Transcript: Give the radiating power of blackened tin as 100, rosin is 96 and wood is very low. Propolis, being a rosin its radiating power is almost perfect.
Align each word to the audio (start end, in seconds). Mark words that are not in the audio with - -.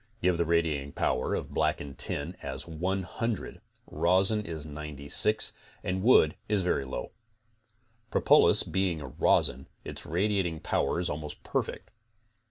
Give 0.19 0.35
the 0.39 0.45
radiating 0.45 0.93
power 0.93 1.35
of 1.35 1.53
blackened 1.53 1.99
tin 1.99 2.35
as 2.41 2.67
100, 2.67 3.61
rosin 3.85 4.43
is 4.43 4.65
96 4.65 5.53
and 5.83 6.01
wood 6.01 6.35
is 6.49 6.63
very 6.63 6.85
low. 6.85 7.11
Propolis, 8.09 8.63
being 8.63 8.99
a 8.99 9.07
rosin 9.09 9.67
its 9.85 10.03
radiating 10.03 10.59
power 10.59 10.99
is 10.99 11.07
almost 11.07 11.43
perfect. 11.43 11.91